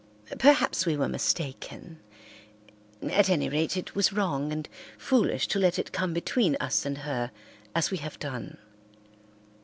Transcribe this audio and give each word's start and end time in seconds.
Perhaps 0.39 0.87
we 0.87 0.97
were 0.97 1.07
mistaken; 1.07 1.99
at 3.03 3.29
any 3.29 3.49
rate 3.49 3.77
it 3.77 3.93
was 3.93 4.11
wrong 4.11 4.51
and 4.51 4.67
foolish 4.97 5.47
to 5.49 5.59
let 5.59 5.77
it 5.77 5.91
come 5.91 6.11
between 6.11 6.55
us 6.59 6.87
and 6.87 6.97
her 7.05 7.29
as 7.75 7.91
we 7.91 7.97
have 7.97 8.17
done. 8.17 8.57